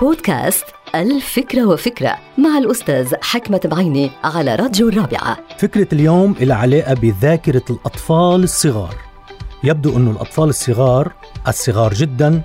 بودكاست 0.00 0.64
الفكرة 0.94 1.66
وفكرة 1.66 2.16
مع 2.38 2.58
الأستاذ 2.58 3.14
حكمة 3.22 3.60
بعيني 3.64 4.10
على 4.24 4.54
راديو 4.54 4.88
الرابعة. 4.88 5.38
فكرة 5.58 5.88
اليوم 5.92 6.34
إلى 6.40 6.54
علاقة 6.54 6.94
بذاكرة 6.94 7.62
الأطفال 7.70 8.42
الصغار. 8.42 8.94
يبدو 9.64 9.96
أن 9.96 10.10
الأطفال 10.10 10.48
الصغار 10.48 11.12
الصغار 11.48 11.94
جدا 11.94 12.42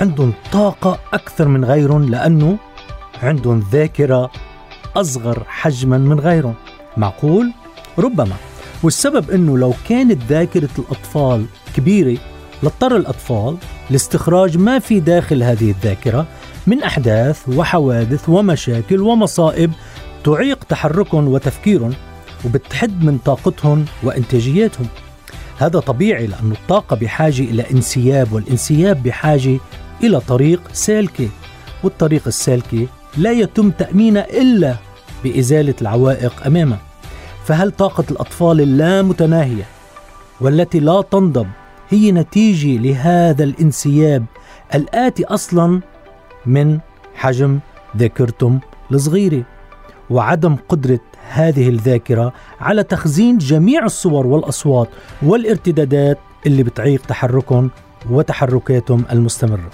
عندهم 0.00 0.32
طاقة 0.52 0.98
أكثر 1.12 1.48
من 1.48 1.64
غيرهم 1.64 2.10
لأنه 2.10 2.56
عندهم 3.22 3.64
ذاكرة 3.72 4.30
أصغر 4.96 5.44
حجما 5.48 5.98
من 5.98 6.20
غيرهم. 6.20 6.54
معقول؟ 6.96 7.52
ربما. 7.98 8.36
والسبب 8.82 9.30
أنه 9.30 9.58
لو 9.58 9.74
كانت 9.88 10.22
ذاكرة 10.28 10.70
الأطفال 10.78 11.46
كبيرة 11.76 12.18
لاضطر 12.62 12.96
الأطفال 12.96 13.56
لاستخراج 13.90 14.58
ما 14.58 14.78
في 14.78 15.00
داخل 15.00 15.42
هذه 15.42 15.70
الذاكرة 15.70 16.26
من 16.70 16.82
أحداث 16.82 17.48
وحوادث 17.48 18.28
ومشاكل 18.28 19.00
ومصائب 19.00 19.72
تعيق 20.24 20.64
تحركهم 20.64 21.28
وتفكيرهم 21.28 21.92
وبتحد 22.44 23.04
من 23.04 23.18
طاقتهم 23.18 23.84
وإنتاجيتهم. 24.02 24.86
هذا 25.58 25.80
طبيعي 25.80 26.26
لأن 26.26 26.52
الطاقة 26.52 26.96
بحاجة 26.96 27.42
إلى 27.42 27.64
انسياب 27.70 28.32
والانسياب 28.32 29.02
بحاجة 29.02 29.58
إلى 30.02 30.20
طريق 30.20 30.60
سالكة 30.72 31.28
والطريق 31.84 32.22
السالكة 32.26 32.86
لا 33.16 33.32
يتم 33.32 33.70
تأمينه 33.70 34.20
إلا 34.20 34.76
بإزالة 35.24 35.74
العوائق 35.82 36.46
أمامه. 36.46 36.78
فهل 37.44 37.70
طاقة 37.70 38.04
الأطفال 38.10 38.60
اللامتناهية 38.60 39.64
والتي 40.40 40.80
لا 40.80 41.02
تنضب 41.02 41.46
هي 41.88 42.12
نتيجة 42.12 42.78
لهذا 42.78 43.44
الانسياب 43.44 44.24
الآتي 44.74 45.24
أصلا؟ 45.24 45.80
من 46.46 46.78
حجم 47.14 47.58
ذاكرتم 47.96 48.58
الصغيرة. 48.92 49.42
وعدم 50.10 50.56
قدرة 50.68 51.00
هذه 51.30 51.68
الذاكرة 51.68 52.32
على 52.60 52.82
تخزين 52.82 53.38
جميع 53.38 53.84
الصور 53.84 54.26
والأصوات 54.26 54.88
والارتدادات 55.22 56.18
اللي 56.46 56.62
بتعيق 56.62 57.06
تحركهم 57.06 57.70
وتحركاتهم 58.10 59.04
المستمرة. 59.12 59.70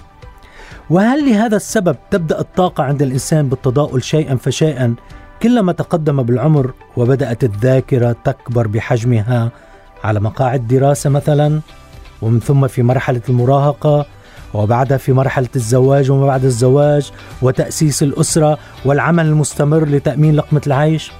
وهل 0.91 1.31
لهذا 1.31 1.57
السبب 1.57 1.97
تبدأ 2.11 2.41
الطاقة 2.41 2.85
عند 2.85 3.03
الإنسان 3.03 3.49
بالتضاؤل 3.49 4.03
شيئا 4.03 4.37
فشيئا 4.37 4.95
كلما 5.43 5.73
تقدم 5.73 6.23
بالعمر 6.23 6.73
وبدأت 6.97 7.45
الذاكرة 7.45 8.17
تكبر 8.25 8.67
بحجمها؟ 8.67 9.51
على 10.05 10.21
مقاعد 10.21 10.69
دراسة 10.69 11.11
مثلا. 11.11 11.61
ومن 12.23 12.41
ثم 12.41 12.67
في 12.67 12.83
مرحلة 12.83 13.23
المراهقة. 13.29 14.07
وبعدها 14.63 14.99
في 14.99 15.13
مرحلة 15.13 15.49
الزواج 15.57 16.11
وما 16.11 16.27
بعد 16.27 16.45
الزواج 16.45 17.11
وتأسيس 17.43 18.03
الأسرة 18.03 18.59
والعمل 18.85 19.27
المستمر 19.27 19.85
لتأمين 19.85 20.37
لقمة 20.37 20.63
العيش 20.67 21.13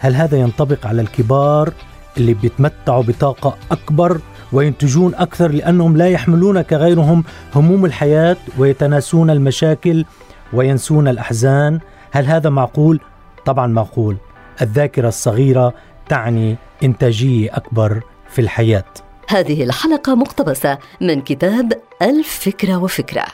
هل 0.00 0.14
هذا 0.14 0.38
ينطبق 0.38 0.86
على 0.86 1.02
الكبار 1.02 1.72
اللي 2.16 2.34
بيتمتعوا 2.34 3.02
بطاقة 3.02 3.56
أكبر 3.70 4.20
وينتجون 4.52 5.14
أكثر 5.14 5.50
لأنهم 5.50 5.96
لا 5.96 6.08
يحملون 6.08 6.62
كغيرهم 6.62 7.24
هموم 7.54 7.84
الحياة 7.84 8.36
ويتناسون 8.58 9.30
المشاكل 9.30 10.04
وينسون 10.52 11.08
الأحزان؟ 11.08 11.80
هل 12.10 12.26
هذا 12.26 12.50
معقول؟ 12.50 13.00
طبعا 13.46 13.66
معقول. 13.66 14.16
الذاكرة 14.62 15.08
الصغيرة 15.08 15.74
تعني 16.08 16.56
إنتاجية 16.82 17.56
أكبر 17.56 18.00
في 18.28 18.40
الحياة. 18.40 18.84
هذه 19.28 19.62
الحلقة 19.62 20.14
مقتبسة 20.14 20.78
من 21.00 21.20
كتاب 21.20 21.72
الفكرة 22.02 22.76
وفكرة. 22.76 23.26